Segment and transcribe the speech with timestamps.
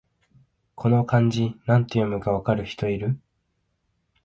[0.73, 3.19] この漢字、なんて読むか分かる人いる？